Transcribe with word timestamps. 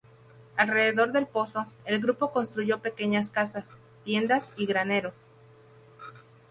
Alrededor 0.57 1.11
del 1.11 1.27
pozo, 1.27 1.67
el 1.85 2.01
grupo 2.01 2.31
construyó 2.33 2.79
pequeñas 2.79 3.29
casas, 3.29 3.65
tiendas 4.03 4.49
y 4.57 4.65
graneros. 4.65 5.13